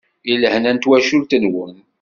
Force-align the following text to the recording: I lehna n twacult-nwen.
I 0.31 0.33
lehna 0.41 0.71
n 0.73 0.77
twacult-nwen. 0.83 1.75